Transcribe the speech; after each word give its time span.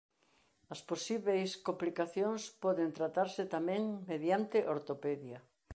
As 0.73 0.81
posíbeis 0.89 1.49
complicacións 1.67 2.41
poden 2.63 2.89
tratarse 2.97 3.43
tamén 3.55 3.81
mediante 4.09 4.57
ortopedia. 4.75 5.39